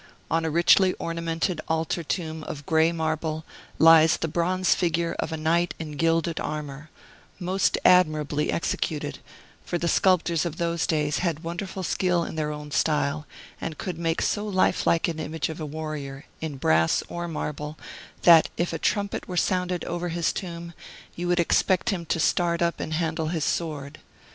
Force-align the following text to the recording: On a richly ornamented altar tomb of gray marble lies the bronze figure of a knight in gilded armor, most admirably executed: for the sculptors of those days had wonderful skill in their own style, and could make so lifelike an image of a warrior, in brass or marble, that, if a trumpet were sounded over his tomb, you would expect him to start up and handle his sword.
On 0.31 0.43
a 0.43 0.49
richly 0.49 0.93
ornamented 0.93 1.61
altar 1.67 2.01
tomb 2.03 2.43
of 2.45 2.65
gray 2.65 2.91
marble 2.91 3.45
lies 3.77 4.17
the 4.17 4.27
bronze 4.27 4.73
figure 4.73 5.15
of 5.19 5.31
a 5.31 5.37
knight 5.37 5.75
in 5.77 5.91
gilded 5.91 6.39
armor, 6.39 6.89
most 7.39 7.77
admirably 7.85 8.51
executed: 8.51 9.19
for 9.63 9.77
the 9.77 9.87
sculptors 9.87 10.43
of 10.43 10.57
those 10.57 10.87
days 10.87 11.19
had 11.19 11.43
wonderful 11.43 11.83
skill 11.83 12.23
in 12.23 12.33
their 12.33 12.49
own 12.51 12.71
style, 12.71 13.27
and 13.61 13.77
could 13.77 13.99
make 13.99 14.23
so 14.23 14.43
lifelike 14.43 15.07
an 15.07 15.19
image 15.19 15.49
of 15.49 15.61
a 15.61 15.67
warrior, 15.67 16.25
in 16.41 16.57
brass 16.57 17.03
or 17.07 17.27
marble, 17.27 17.77
that, 18.23 18.49
if 18.57 18.73
a 18.73 18.79
trumpet 18.79 19.27
were 19.27 19.37
sounded 19.37 19.85
over 19.85 20.09
his 20.09 20.33
tomb, 20.33 20.73
you 21.15 21.27
would 21.27 21.39
expect 21.39 21.91
him 21.91 22.07
to 22.07 22.19
start 22.19 22.63
up 22.63 22.79
and 22.79 22.95
handle 22.95 23.27
his 23.27 23.45
sword. 23.45 23.99